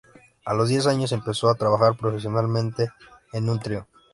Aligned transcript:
A 0.45 0.55
los 0.55 0.69
diez 0.69 0.87
años 0.87 1.11
empezó 1.11 1.47
a 1.47 1.53
trabajar 1.53 1.95
profesionalmente 1.95 2.89
en 3.33 3.47
un 3.49 3.59
trío. 3.59 3.87